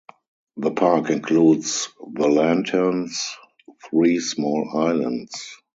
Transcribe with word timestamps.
The 0.57 0.71
park 0.71 1.11
includes 1.11 1.89
The 2.13 2.27
Lanterns, 2.27 3.35
three 3.87 4.19
small 4.19 4.67
islands. 4.75 5.57